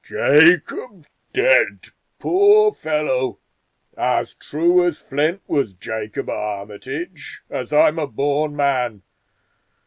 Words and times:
"Jacob 0.03 1.05
dead, 1.31 1.89
poor 2.17 2.71
fellow! 2.71 3.37
As 3.95 4.33
true 4.33 4.83
as 4.83 4.99
flint 4.99 5.41
was 5.45 5.75
Jacob 5.75 6.27
Armitage, 6.27 7.41
as 7.51 7.71
I'm 7.71 7.99
a 7.99 8.07
born 8.07 8.55
man! 8.55 9.03